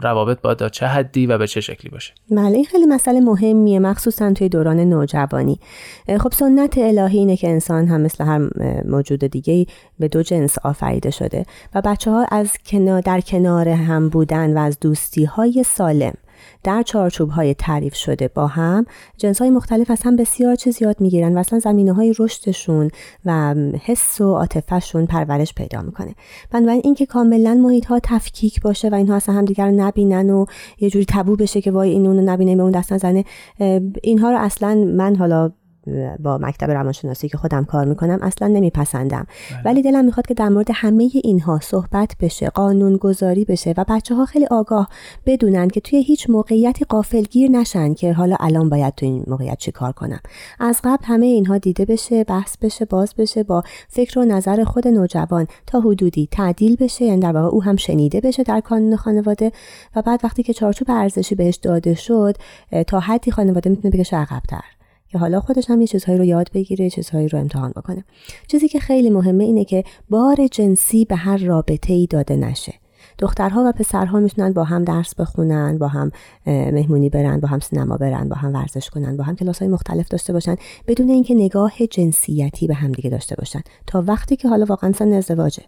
[0.00, 2.12] روابط باید چه حدی و به چه شکلی باشه.
[2.30, 5.60] بله این خیلی مسئله مهمیه مخصوصا توی دوران نوجوانی.
[6.20, 8.48] خب سنت الهی اینه که انسان هم مثل هر
[8.88, 9.66] موجود دیگه
[9.98, 14.60] به دو جنس آفریده شده و بچه ها از کنار در کنار هم بودن و
[14.60, 16.14] از دوستی های سالم
[16.64, 21.00] در چارچوب های تعریف شده با هم جنس های مختلف از هم بسیار چیز یاد
[21.00, 22.90] می‌گیرن و اصلا زمینه های رشدشون
[23.24, 26.14] و حس و عاطفهشون پرورش پیدا می‌کنه.
[26.50, 30.46] بنابراین اینکه کاملا محیط ها تفکیک باشه و اینها اصلا هم دیگر رو نبینن و
[30.80, 33.24] یه جوری تبو بشه که وای این اونو نبینه به اون دست نزنه
[34.02, 35.52] اینها رو اصلا من حالا
[36.20, 39.26] با مکتب روانشناسی که خودم کار می‌کنم اصلا نمیپسندم.
[39.64, 44.14] ولی دلم می‌خواد که در مورد همه اینها صحبت بشه قانون گذاری بشه و بچه
[44.14, 44.88] ها خیلی آگاه
[45.26, 49.72] بدونن که توی هیچ موقعیتی قافلگیر نشن که حالا الان باید تو این موقعیت چی
[49.72, 50.20] کار کنم.
[50.60, 54.88] از قبل همه اینها دیده بشه بحث بشه باز بشه با فکر و نظر خود
[54.88, 59.52] نوجوان تا حدودی تعدیل بشه یعنی در واقع او هم شنیده بشه در کانون خانواده
[59.96, 62.36] و بعد وقتی که چارچوب ارزشی بهش داده شد
[62.86, 64.64] تا حدی خانواده می‌تونه بکشه عقبتر.
[65.12, 68.04] که حالا خودش هم یه چیزهایی رو یاد بگیره چیزهایی رو امتحان بکنه.
[68.48, 72.74] چیزی که خیلی مهمه اینه که بار جنسی به هر رابطه ای داده نشه.
[73.18, 76.10] دخترها و پسرها می‌تونن با هم درس بخونن با هم
[76.46, 80.08] مهمونی برن با هم سینما برن با هم ورزش کنن با هم کلاس های مختلف
[80.08, 83.60] داشته باشن بدون اینکه نگاه جنسیتی به هم دیگه داشته باشن.
[83.86, 85.62] تا وقتی که حالا واقعا سن ازدواجه.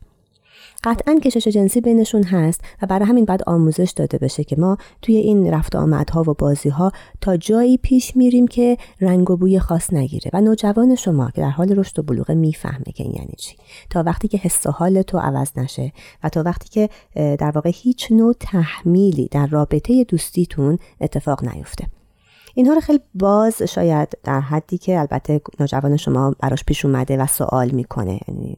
[0.84, 5.16] قطعا کشش جنسی بینشون هست و برای همین بعد آموزش داده بشه که ما توی
[5.16, 9.92] این رفت آمدها و بازی ها تا جایی پیش میریم که رنگ و بوی خاص
[9.92, 10.30] نگیره.
[10.32, 13.56] و نوجوان شما که در حال رشد و بلوغه می‌فهمه که این یعنی چی.
[13.90, 15.92] تا وقتی که حس و حال تو عوض نشه
[16.24, 21.86] و تا وقتی که در واقع هیچ نوع تحمیلی در رابطه دوستیتون اتفاق نیفته.
[22.54, 27.26] اینها رو خیلی باز شاید در حدی که البته نوجوان شما براش پیش اومده و
[27.26, 28.20] سوال می‌کنه.
[28.28, 28.56] یعنی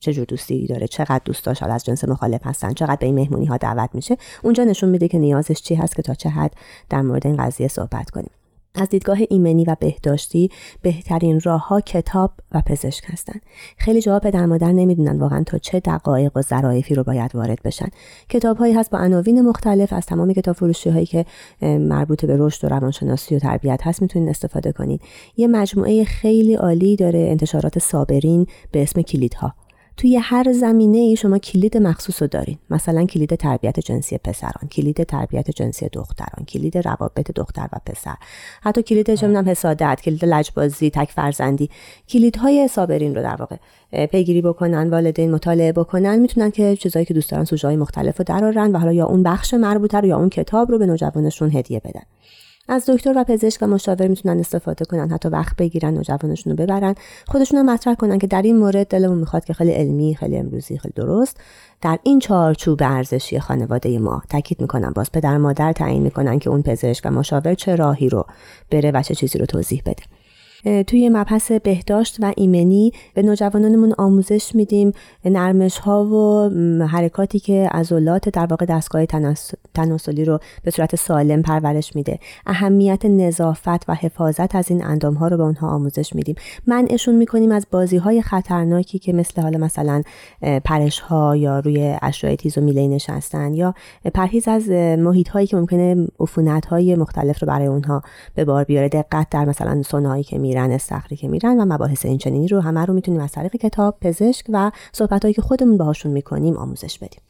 [0.00, 3.46] چه جور دوستی داره چقدر دوست داشت از جنس مخالف هستن چقدر به این مهمونی
[3.46, 4.16] ها دعوت میشه.
[4.42, 6.52] اونجا نشون میده که نیازش چی هست که تا چه حد
[6.90, 8.30] در مورد این قضیه صحبت کنیم.
[8.74, 10.50] از دیدگاه ایمنی و بهداشتی
[10.82, 13.42] بهترین راه ها کتاب و پزشک هستند.
[13.76, 17.88] خیلی جواب پدر مادر نمی‌دونن واقعا تا چه دقایق و ظرافی رو باید وارد بشن.
[18.28, 21.24] کتاب هایی هست با عناوین مختلف از تمام کتاب فروشی هایی که
[21.62, 25.00] مربوط به رشد و روانشناسی و تربیت هست می‌تونید استفاده کنید.
[25.36, 29.54] یه مجموعه خیلی عالی داره انتشارات صابرین به اسم کلیدها.
[29.98, 32.58] توی هر زمینه ای شما کلید مخصوص رو دارین.
[32.70, 38.14] مثلا کلید تربیت جنسی پسران کلید تربیت جنسی دختران کلید روابط دختر و پسر.
[38.62, 41.70] حتی کلید چه حسادت کلید لجبازی تک فرزندی.
[42.08, 43.56] کلیدهای صابرین رو در واقع
[44.06, 46.18] پیگیری بکنن والدین مطالعه بکنن.
[46.18, 49.54] می‌تونن که چیزایی که دوست دارن سوژه مختلف رو درارن و حالا یا اون بخش
[49.54, 52.02] مربوطه رو یا اون کتاب رو به نوجوانشون هدیه بدن.
[52.68, 56.94] از دکتر و پزشک و مشاور می‌تونن استفاده کنن حتی وقت بگیرن نوجوانشون رو ببرن.
[57.26, 60.78] خودشون هم مطرح کنن که در این مورد دلمون می‌خواد که خیلی علمی خیلی امروزی
[60.78, 61.36] خیلی درست
[61.80, 66.62] در این چارچوب ارزشی خانواده ما تاکید می‌کنن باز پدر مادر تعیین می‌کنن که اون
[66.62, 68.26] پزشک و مشاور چه راهی رو
[68.70, 70.02] بره و چه چیزی رو توضیح بده.
[70.86, 74.92] توی مبحث بهداشت و ایمنی به نوجوانانمون آموزش میدیم.
[75.24, 76.48] نرمش ها و
[76.86, 79.06] حرکاتی که عضلات در واقع دستگاه
[79.74, 82.18] تناسلی رو به صورت سالم پرورش میده.
[82.46, 86.34] اهمیت نظافت و حفاظت از این اندام ها رو به اونها آموزش میدیم.
[86.66, 90.02] منعشون می‌کنیم از بازی های خطرناکی که مثل حالا مثلا
[90.64, 93.74] پرش ها یا روی اشیاء تیز و میله نشستن یا
[94.14, 94.68] پرهیز از
[94.98, 98.02] محیط هایی که ممکنه عفونت های مختلف رو برای اونها
[98.34, 98.88] به بار بیاره.
[98.88, 102.84] دقت در مثلا سونایی که میرن استخری که میرن و مباحث این چنینی رو همه
[102.84, 107.20] رو می‌تونیم از طریق کتاب پزشک و صحبت که خودمون باهاشون می‌کنیم آموزش بدیم.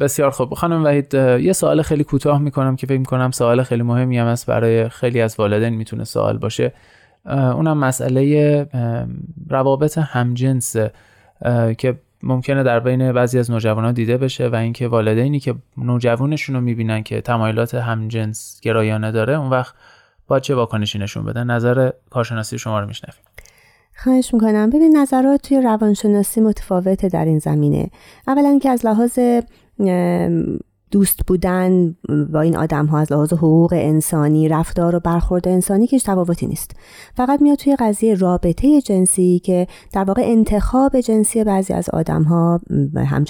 [0.00, 0.54] بسیار خوب.
[0.54, 4.46] خانم وحید یه سوال خیلی کوتاه می‌کنم که فکر می‌کنم سوال خیلی مهمی هم است
[4.46, 6.72] برای خیلی از والدین می‌تونه سوال باشه.
[7.26, 8.66] اونم مسئله
[9.48, 10.76] روابط همجنس
[11.78, 16.60] که ممکنه در بین بعضی از نوجوانان دیده بشه و اینکه والدینی که نوجوانشون رو
[16.60, 19.74] می‌بینن که تمایلات همجنس گرایانه داره اون وقت
[20.30, 23.20] با چه واکنشی نشون بده نظر کارشناسی شما رو میشنویم.
[23.96, 24.70] خواهش می‌کنم.
[24.70, 27.90] ببین نظرات توی روانشناسی متفاوته در این زمینه.
[28.26, 29.18] اولا که از لحاظ
[30.90, 31.96] دوست بودن
[32.32, 36.70] با این آدم ها از لحاظ حقوق انسانی رفتار و برخورد انسانی که تفاوتی نیست.
[37.16, 42.60] فقط میاد توی قضیه رابطه جنسی که در واقع انتخاب جنسی بعضی از آدم ها
[42.96, 43.24] هم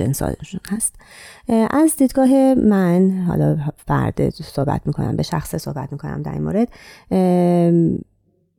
[0.71, 0.95] هست.
[1.71, 6.69] از دیدگاه من حالا فرد صحبت می‌کنم به شخص صحبت می‌کنم در این مورد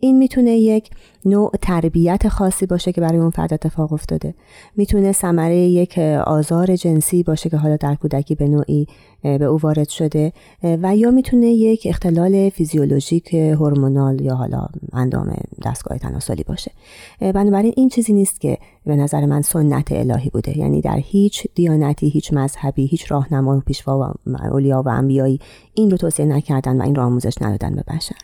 [0.01, 0.89] این می‌تونه یک
[1.25, 4.33] نوع تربیت خاصی باشه که برای اون فرد اتفاق افتاده.
[4.75, 8.87] می‌تونه ثمره یک آزار جنسی باشه که حالا در کودکی به نوعی
[9.21, 10.33] به او وارد شده
[10.63, 15.35] و یا می‌تونه یک اختلال فیزیولوژیک هورمونال یا حالا اندام
[15.65, 16.71] دستگاه تناسلی باشه.
[17.19, 20.57] بنابراین این چیزی نیست که به نظر من سنت الهی بوده.
[20.57, 25.39] یعنی در هیچ دیانتی هیچ مذهبی هیچ راهنما پیشوا و اولیا و انبیایی
[25.73, 28.15] این رو توصیه نکردن و این رو آموزش ندادن به بشر.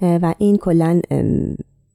[0.00, 1.00] و این کلا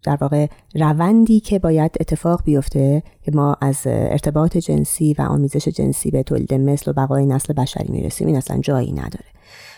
[0.03, 6.12] در واقع روندی که باید اتفاق بیفته که ما از ارتباط جنسی و آمیزش جنسی
[6.12, 9.25] به تولید مثل و بقای نسل بشری می‌رسیم این اصلا جایی نداره.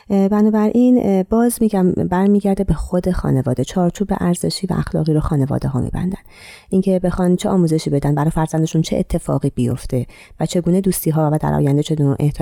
[0.09, 3.63] بنابراین باز میگم برمیگرده به خود خانواده.
[3.63, 6.17] چارچوب ارزشی و اخلاقی رو خانواده ها میبندن.
[6.69, 10.05] اینکه بخوان چه آموزشی بدن برای فرزندشون چه اتفاقی بیفته
[10.39, 11.95] و چگونه دوستی ها و در آینده چه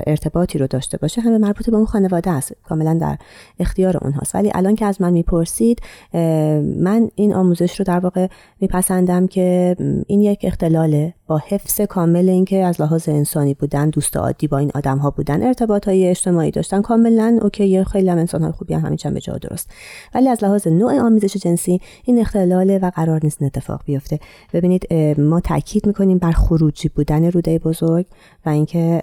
[0.07, 2.53] ارتباطی رو داشته باشه همه مربوط به اون خانواده است.
[2.63, 3.17] کاملا در
[3.59, 4.35] اختیار اونهاست.
[4.35, 5.81] ولی الان که از من می‌پرسید
[6.63, 8.27] من این آموزش رو در واقع
[8.61, 9.75] میپسندم که
[10.07, 11.13] این یک اختلاله.
[11.27, 15.43] با حفظ کامل اینکه از لحاظ انسانی بودن دوست عادی با این آدم ها بودن
[15.43, 19.37] ارتباط های اجتماعی داشتن کاملا اوکی خیلی هم انسان های خوبی هم همین به جا
[19.37, 19.71] درست.
[20.15, 24.19] ولی از لحاظ نوع آمیزش جنسی این اختلاله و قرار نیست اتفاق بیفته.
[24.53, 28.05] ببینید ما تاکید می‌کنیم بر خروجی بودن روده بزرگ
[28.45, 29.01] و اینکه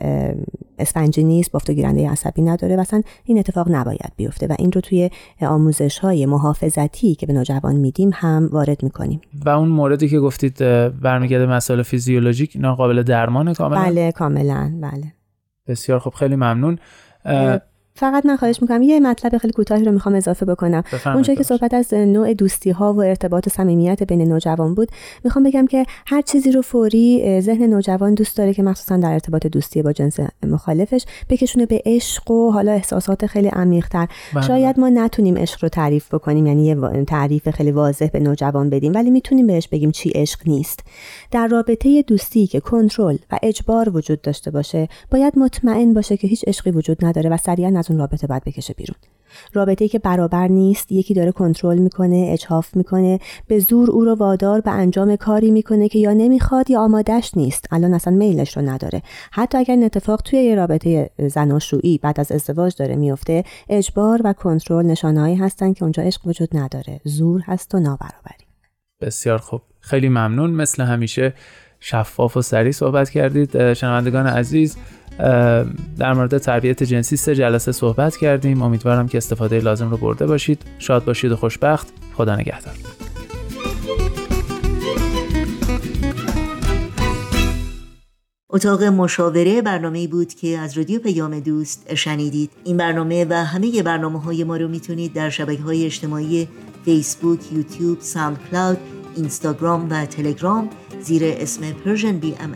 [0.78, 2.84] اسفنجی نیست بافت گیرنده عصبی نداره و
[3.24, 8.10] این اتفاق نباید بیفته و این رو توی آموزش های محافظتی که به نوجوان میدیم
[8.14, 9.20] هم وارد می‌کنیم.
[9.44, 10.58] و اون موردی که گفتید
[11.00, 15.12] برمیگرده مسائل فیزیولوژیک اینا قابل درمان کاملا؟ بله کاملا بله.
[15.66, 16.78] بسیار خب خیلی ممنون.
[17.96, 20.82] فقط من خواهش می‌کنم یه مطلب خیلی کوتاهی رو می‌خوام اضافه بکنم.
[21.06, 24.88] اونجایی که صحبت از نوع دوستی ها و ارتباط و صمیمیت بین نوجوان بود
[25.24, 29.46] می‌خوام بگم که هر چیزی رو فوری ذهن نوجوان دوست داره که مخصوصا در ارتباط
[29.46, 34.08] دوستی با جنس مخالفش بکشونه به عشق و حالا احساسات خیلی عمیق‌تر.
[34.34, 34.42] بله.
[34.42, 38.94] شاید ما نتونیم عشق رو تعریف بکنیم یعنی یه تعریف خیلی واضح به نوجوان بدیم
[38.94, 40.80] ولی می‌تونیم بهش بگیم چی عشق نیست.
[41.30, 46.44] در رابطه دوستی که کنترل و اجبار وجود داشته باشه باید مطمئن باشه که هیچ
[46.46, 48.96] عشقی وجود نداره و سریعا از اون رابطه باید بکشه بیرون.
[49.52, 54.14] رابطه ای که برابر نیست یکی داره کنترل می‌کنه اجهاف می‌کنه به زور او رو
[54.14, 57.66] وادار به انجام کاری می‌کنه که یا نمی‌خواد یا آمادش نیست.
[57.70, 59.02] الان اصلا میلش رو نداره.
[59.32, 64.32] حتی اگر این اتفاق توی یه رابطه زناشویی بعد از ازدواج داره میفته اجبار و
[64.32, 67.00] کنترل نشانههایی هستن که اونجا عشق وجود نداره.
[67.04, 68.44] زور هست و نابرابری.
[69.00, 69.60] بسیار خوب.
[69.80, 70.50] خیلی ممنون.
[70.50, 71.34] مثل همیشه
[71.80, 73.72] شفاف و سریع صحبت کردید.
[73.72, 74.76] شنوندگان عزیز
[75.98, 78.62] در مورد تربیت جنسی سه جلسه صحبت کردیم.
[78.62, 80.62] امیدوارم که استفاده لازم رو برده باشید.
[80.78, 81.92] شاد باشید و خوشبخت.
[82.14, 82.74] خدا نگهدار.
[88.50, 92.50] اتاق مشاوره برنامه بود که از رادیو پیام دوست شنیدید.
[92.64, 96.48] این برنامه و همه برنامه های ما رو می‌تونید در شبکه های اجتماعی
[96.84, 98.78] فیسبوک، یوتیوب، ساوند کلاود،
[99.16, 100.68] اینستاگرام و تلگرام
[101.02, 101.60] زیر اسم
[102.12, 102.54] بی ام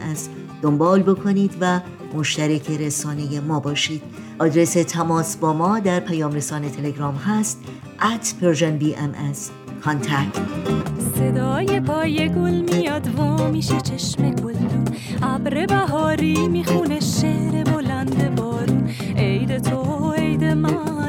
[0.63, 1.81] دنبال بکنید و
[2.15, 4.03] مشترک رسانه ما باشید.
[4.39, 7.61] آدرس تماس با ما در پیام رسانه تلگرام هست
[8.01, 9.39] at Persian BMS
[9.85, 10.39] contact
[11.15, 14.85] صدای پای گل میاد و میشه چشم گلدون.
[15.23, 18.91] ابر بهاری می‌خونه شعر بلند بارون.
[19.17, 21.08] عید تو عید من.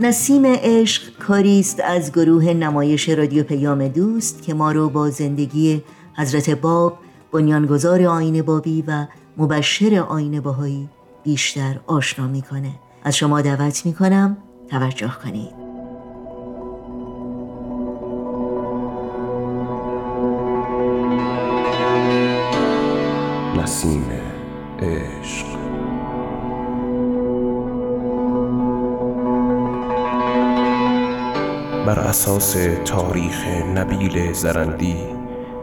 [0.00, 5.82] نسیم عشق کاری است از گروه نمایش رادیو پیام دوست که ما رو با زندگی
[6.16, 6.98] حضرت باب
[7.32, 10.88] بنیانگذار آین بابی و مبشر آین باهایی
[11.24, 12.70] بیشتر آشنا می‌کنه.
[13.04, 14.36] از شما دعوت می‌کنم
[14.70, 15.50] توجه کنید.
[23.56, 24.04] نسیم
[24.82, 25.46] عشق.
[31.86, 34.96] بر اساس تاریخ نبیل زرندی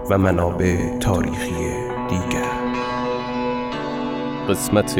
[0.10, 1.54] و منابع تاریخی
[2.10, 2.52] دیگر.
[4.50, 5.00] قسمت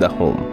[0.00, 0.47] دهم.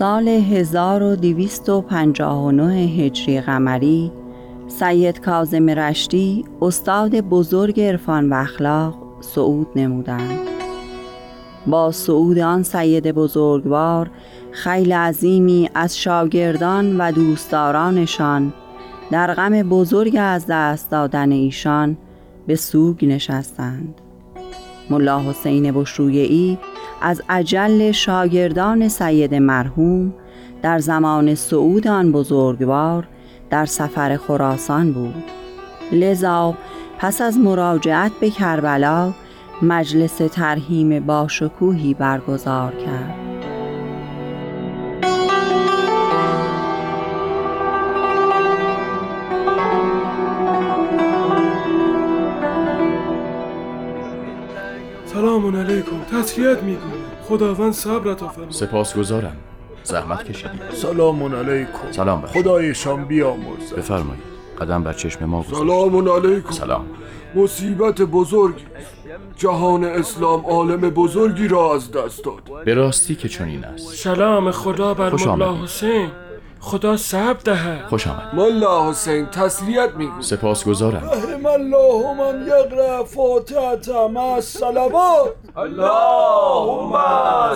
[0.00, 4.12] سال 1259 هجری قمری
[4.68, 10.38] سید کازم رشتی استاد بزرگ عرفان و اخلاق صعود نمودند.
[11.66, 14.10] با صعود آن سید بزرگوار
[14.50, 18.52] خیل عظیمی از شاگردان و دوستدارانشان
[19.10, 21.96] در غم بزرگ از دست دادن ایشان
[22.46, 23.94] به سوگ نشستند.
[24.90, 26.58] ملا حسین بشرویعی
[27.00, 30.14] از اجل شاگردان سید مرحوم
[30.62, 33.08] در زمان صعود آن بزرگوار
[33.50, 35.24] در سفر خراسان بود.
[35.92, 36.54] لذا
[36.98, 39.12] پس از مراجعت به کربلا
[39.62, 43.14] مجلس ترهیم باشکوهی برگزار کرد.
[55.04, 55.99] سلام علیکم.
[56.22, 59.36] تسلیت می‌گویم خداوند صبرت آفرماید سپاسگزارم.
[59.82, 61.92] زحمت کشیدید سلام علیکم.
[61.92, 63.76] سلام بخیر خدایشان بیامرزد.
[63.76, 64.22] بفرمایید.
[64.60, 65.62] قدم بر چشم ما گذاشت.
[65.62, 66.50] سلام علیکم.
[66.50, 66.86] سلام.
[67.34, 68.64] مصیبت بزرگی
[69.36, 72.64] جهان اسلام عالم بزرگی را از دست داد.
[72.64, 73.94] به راستی که چنین است.
[73.94, 75.64] سلام خدا بر آمدید.
[75.64, 76.08] حسین.
[76.60, 77.86] خدا صبر دهد.
[77.88, 78.30] خوش آمد.
[78.34, 80.20] ملا حسین تسلیت می‌گویم.
[80.20, 81.10] سپاسگزارم.
[81.12, 85.34] رحم الله من یقرأ فاتحة مع الصلوات.
[85.56, 86.92] اللهم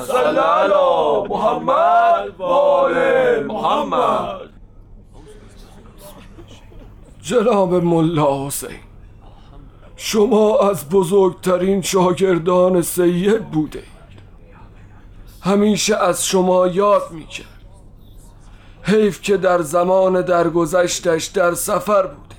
[0.00, 2.44] صل علی محمد و
[3.52, 4.40] محمد.
[7.22, 8.68] جناب ملا حسین
[9.96, 13.82] شما از بزرگترین شاگردان سید بوده.
[15.42, 17.46] همیشه از شما یاد می‌کرد.
[18.82, 22.34] حیف که در زمان درگذشتش در سفر بوده.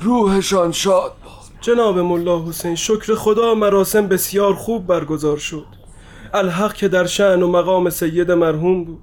[0.00, 1.12] روحشان شاد
[1.60, 5.66] جناب ملا حسین شکر خدا مراسم بسیار خوب برگزار شد.
[6.34, 9.02] الحق که در شعن و مقام سید مرحوم بود.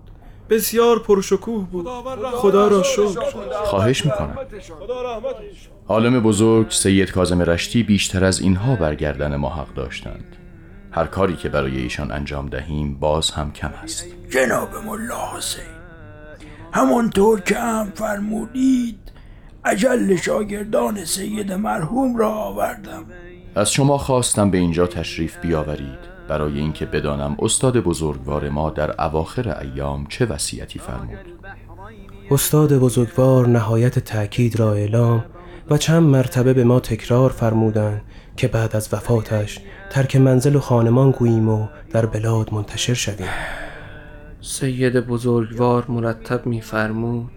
[0.49, 1.87] بسیار پرشکوه بود.
[2.33, 3.19] خدا را شکر.
[3.63, 4.37] خواهش می‌کنم.
[5.87, 10.35] عالم بزرگ سید کاظم رشتی بیشتر از اینها برگردن ما حق داشتند.
[10.91, 14.05] هر کاری که برای ایشان انجام دهیم باز هم کم است.
[14.29, 15.63] جناب ملا حسین
[16.73, 19.04] همانطور که هم فرمودید
[19.65, 23.05] اجل شاگردان سید مرحوم را آوردم.
[23.55, 26.15] از شما خواستم به اینجا تشریف بیاورید.
[26.27, 31.17] برای اینکه بدانم استاد بزرگوار ما در اواخر ایام چه وصیتی فرمود.
[32.31, 35.25] استاد بزرگوار نهایت تأکید را اعلام
[35.69, 38.01] و چند مرتبه به ما تکرار فرمودند
[38.37, 39.59] که بعد از وفاتش
[39.89, 43.29] ترک منزل و خانمان گوییم و در بلاد منتشر شویم.
[44.41, 47.34] سید بزرگوار مرتب میفرمود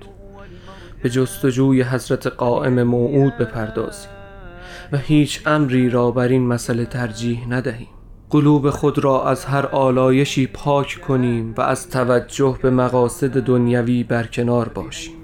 [1.03, 4.11] به جستجوی حضرت قائم موعود بپردازیم
[4.93, 7.89] و هیچ امری را بر این مسئله ترجیح ندهیم.
[8.31, 14.69] قلوب خود را از هر آلایشی پاک کنیم و از توجه به مقاصد دنیوی برکنار
[14.69, 15.15] باشیم.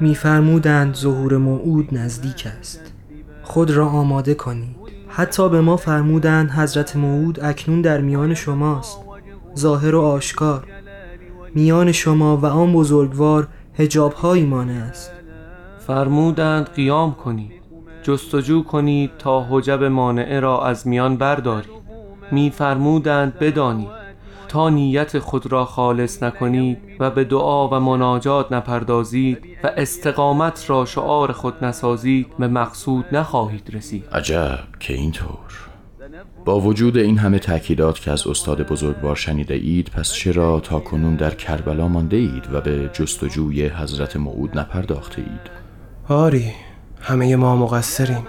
[0.00, 2.80] میفرمودند ظهور موعود نزدیک است.
[3.42, 4.76] خود را آماده کنید.
[5.08, 8.98] حتی به ما فرمودند حضرت موعود اکنون در میان شماست.
[9.58, 10.66] ظاهر و آشکار.
[11.54, 15.12] میان شما و آن بزرگوار هجاب هایی مانع است.
[15.86, 17.52] فرمودند قیام کنید
[18.02, 21.80] جستجو کنید تا حجب مانعه را از میان بردارید.
[22.32, 24.00] میفرمودند بدانید
[24.48, 30.84] تا نیت خود را خالص نکنید و به دعا و مناجات نپردازید و استقامت را
[30.84, 34.04] شعار خود نسازید به مقصود نخواهید رسید.
[34.12, 35.69] عجب که اینطور.
[36.44, 41.16] با وجود این همه تأکیدات که از استاد بزرگوار شنیده اید پس چرا تا کنون
[41.16, 45.50] در کربلا مانده اید و به جستجوی حضرت موعود نپرداخته اید؟
[46.08, 46.52] آری
[47.00, 48.26] همه ما مقصریم.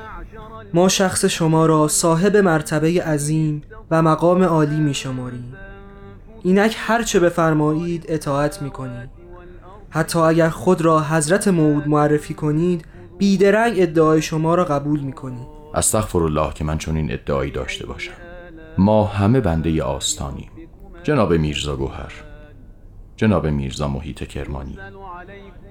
[0.74, 5.54] ما شخص شما را صاحب مرتبه عظیم و مقام عالی می شماریم
[6.44, 9.10] اینک هرچه بفرمایید اطاعت می کنید
[9.90, 12.86] حتی اگر خود را حضرت موعود معرفی کنید
[13.18, 17.86] بیدرنگ ادعای شما را قبول می کنید استغفر الله که من چون این ادعایی داشته
[17.86, 18.14] باشم.
[18.78, 20.50] ما همه بنده آستانیم.
[21.04, 22.14] جناب میرزا گوهر.
[23.16, 24.78] جناب میرزا محیط کرمانی.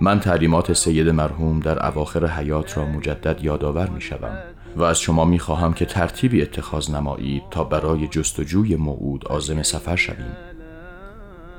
[0.00, 4.38] من تعلیمات سید مرحوم در اواخر حیات را مجدد یادآور می شوم
[4.76, 9.96] و از شما می خواهم که ترتیبی اتخاذ نمایید تا برای جستجوی موعود عازم سفر
[9.96, 10.36] شویم.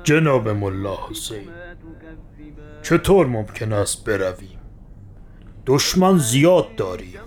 [0.04, 1.48] جناب ملا حسین
[2.82, 4.58] چطور ممکن است برویم؟
[5.66, 7.20] دشمن زیاد داریم.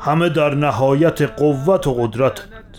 [0.00, 2.76] همه در نهایت قوت و قدرتند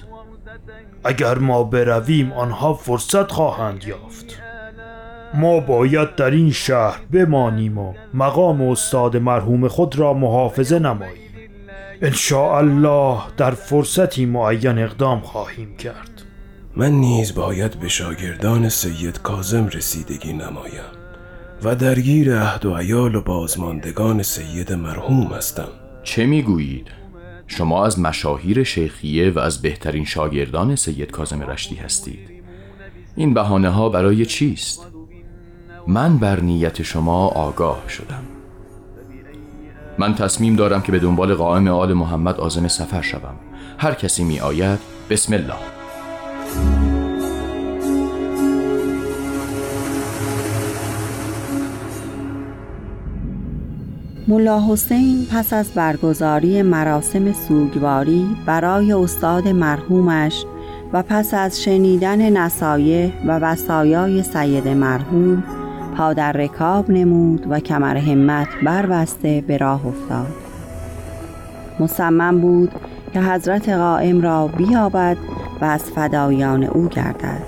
[1.04, 4.40] اگر ما برویم آنها فرصت خواهند یافت.
[5.34, 11.30] ما باید در این شهر بمانیم و مقام استاد مرحوم خود را محافظه نماییم.
[12.02, 16.22] ان الله در فرصتی معین اقدام خواهیم کرد.
[16.76, 20.84] من نیز باید به شاگردان سید کازم رسیدگی نمایم
[21.64, 25.70] و درگیر عهد و عیال و بازماندگان سید مرحوم هستم.
[26.04, 26.99] چه می‌گویید؟
[27.52, 32.30] شما از مشاهیر شیخیه و از بهترین شاگردان سید کازم رشدی هستید.
[33.16, 34.88] این بهانه ها برای چیست؟
[35.88, 38.24] من بر نیت شما آگاه شدم.
[39.98, 43.36] من تصمیم دارم که به دنبال قائم آل محمد آزم سفر شوم.
[43.78, 44.80] هر کسی می آید
[45.10, 45.79] بسم الله.
[54.30, 60.46] ملا حسین پس از برگزاری مراسم سوگواری برای استاد مرحومش
[60.94, 65.44] و پس از شنیدن نصایح و وصایای سید مرحوم
[65.98, 70.28] پا در رکاب نمود و کمر همت بربسته به راه افتاد.
[71.80, 72.72] مصمم بود
[73.14, 75.18] که حضرت قائم را بیابد
[75.62, 77.44] و از فدایان او گردد.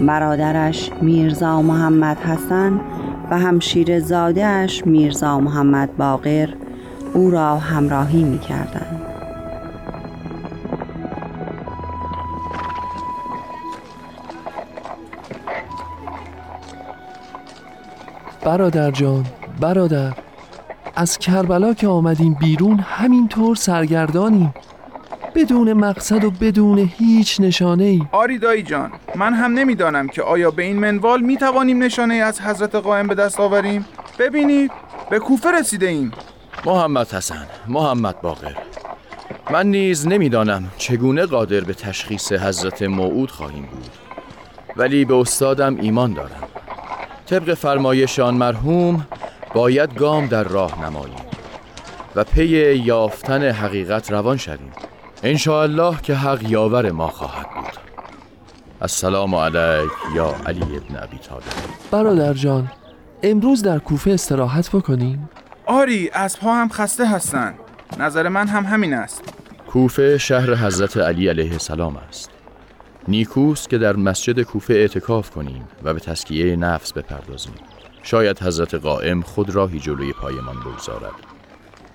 [0.00, 2.80] برادرش میرزا محمد حسن
[3.30, 6.48] و همشیر زادهش میرزا محمد باقر
[7.14, 9.00] او را همراهی می کردن.
[18.44, 19.26] برادر جان
[19.60, 20.12] برادر
[20.96, 24.54] از کربلا که آمدیم بیرون همینطور سرگردانیم
[25.40, 28.02] بدون مقصد و بدون هیچ نشانه ای.
[28.12, 32.20] آری دایی جان من هم نمی‌دانم که آیا به این منوال می توانیم نشانه ای
[32.20, 33.84] از حضرت قائم به دست آوریم؟
[34.18, 34.70] ببینید
[35.10, 36.12] به کوفه رسیده ایم.
[36.66, 38.54] محمد حسن محمد باقر.
[39.50, 43.90] من نیز نمی‌دانم چگونه قادر به تشخیص حضرت موعود خواهیم بود.
[44.76, 46.48] ولی به استادم ایمان دارم.
[47.26, 49.06] طبق فرمایشان مرحوم
[49.54, 51.16] باید گام در راه نماییم
[52.16, 54.72] و پی یافتن حقیقت روان شویم.
[55.24, 57.80] الله که حق یاور ما خواهد بود.
[58.80, 61.42] السلام علیک یا علی ابن ابی طالب.
[61.90, 62.70] برادر جان
[63.22, 65.30] امروز در کوفه استراحت بکنیم؟
[65.66, 67.54] آری از پا هم خسته هستند
[67.98, 69.22] نظر من هم همین است.
[69.66, 72.30] کوفه شهر حضرت علی علیه السلام است.
[73.08, 77.54] نیکوست که در مسجد کوفه اعتکاف کنیم و به تسکیه نفس بپردازیم.
[78.02, 81.12] شاید حضرت قائم خود راهی جلوی پایمان بگذارد.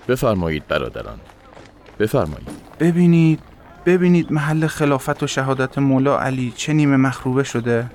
[0.07, 1.19] بفرمایید برادران.
[1.99, 2.49] بفرمایید.
[2.79, 3.39] ببینید
[3.85, 7.85] ببینید محل خلافت و شهادت مولا علی چه نیمه مخروبه شده.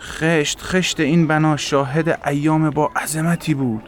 [0.00, 3.82] خشت خشت این بنا شاهد ایام با عظمتی بود.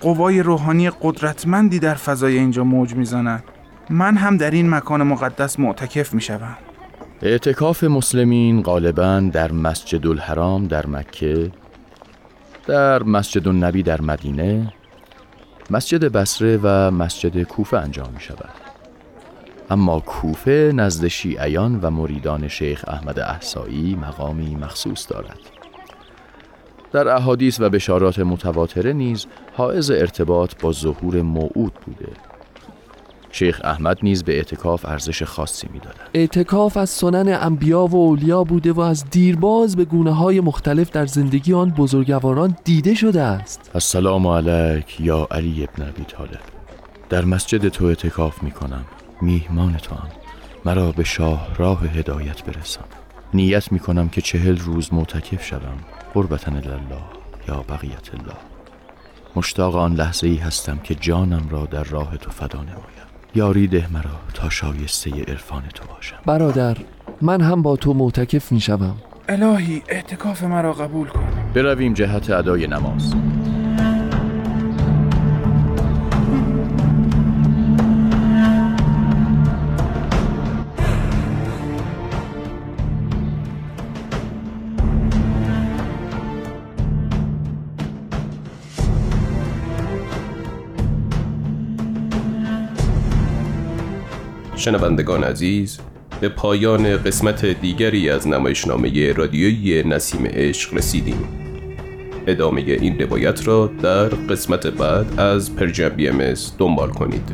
[0.00, 3.44] قوای روحانی قدرتمندی در فضای اینجا موج می‌زند.
[3.90, 6.56] من هم در این مکان مقدس معتکف می شوم.
[7.22, 11.50] اعتکاف مسلمین غالبا در مسجد الحرام در مکه
[12.66, 14.72] در مسجد النبی در مدینه
[15.70, 18.65] مسجد بسره و مسجد کوفه انجام می شود
[19.70, 25.38] اما کوفه نزد شیعیان و مریدان شیخ احمد احسایی مقامی مخصوص دارد.
[26.92, 32.12] در احادیث و بشارات متواتره نیز حائز ارتباط با ظهور موعود بوده.
[33.30, 36.08] شیخ احمد نیز به اعتکاف ارزش خاصی می‌دادند.
[36.14, 41.06] اعتکاف از سنن انبیا و اولیا بوده و از دیرباز به گونه های مختلف در
[41.06, 43.70] زندگی آن بزرگواران دیده شده است.
[43.74, 46.40] السلام علیک یا علی ابن ابی طالب.
[47.08, 48.84] در مسجد تو اعتکاف می کنم
[49.20, 50.08] میهمان تو هم
[50.64, 52.84] مرا به شاه راه هدایت برسان.
[53.34, 55.78] نیت می کنم که چهل روز معتکف شوم
[56.14, 57.02] قربتن الله
[57.48, 58.36] یا بقیت الله.
[59.36, 63.06] مشتاق آن لحظه ای هستم که جانم را در راه تو فدا نمایم.
[63.34, 66.16] یاری ده مرا تا شایسته عرفان تو باشم.
[66.26, 66.76] برادر
[67.22, 68.96] من هم با تو معتکف می شوم
[69.28, 71.26] الهی اعتکاف مرا قبول کن.
[71.54, 73.14] برویم جهت ادای نماز.
[94.66, 95.78] شنوندگان عزیز
[96.20, 101.28] به پایان قسمت دیگری از نمایشنامه رادیویی نسیم عشق رسیدیم.
[102.26, 107.32] ادامه این روایت را در قسمت بعد از پرژن بی ام دنبال کنید.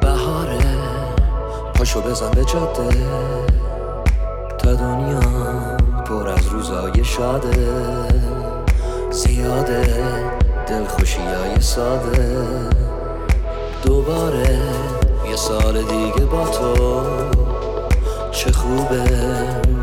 [0.00, 0.58] بهاره
[1.74, 3.51] پاشو بزن به جاده.
[7.16, 7.74] شاده
[9.10, 9.84] زیاده
[10.66, 12.46] دلخوشی های ساده.
[13.84, 14.58] دوباره
[15.30, 17.02] یه سال دیگه با تو.
[18.30, 19.04] چه خوبه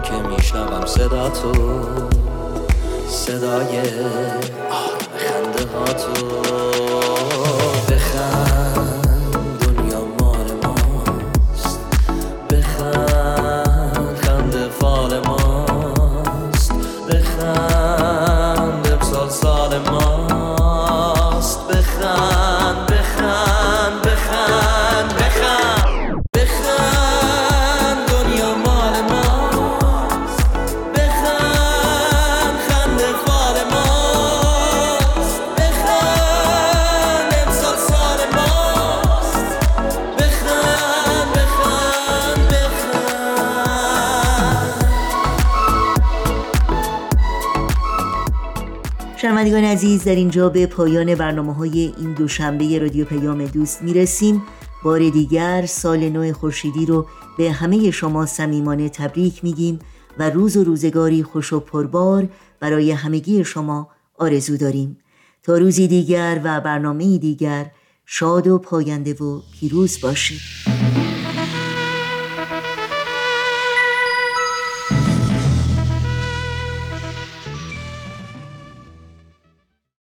[0.04, 1.52] که میشنوم صدا تو.
[3.08, 3.80] صدای
[4.70, 6.69] آرام خنده ها تو.
[49.60, 54.44] شنوندگان عزیز در اینجا به پایان برنامه های این دوشنبه رادیو پیام دوست می‌رسیم.
[54.84, 57.06] بار دیگر سال نو خورشیدی رو
[57.38, 59.80] به همه شما صمیمانه تبریک میگیم
[60.20, 62.30] و روز و روزگاری خوش و پربار
[62.60, 64.98] برای همگی شما آرزو داریم.
[65.44, 67.72] تا روزی دیگر و برنامه دیگر
[68.06, 70.69] شاد و پاینده و پیروز باشید.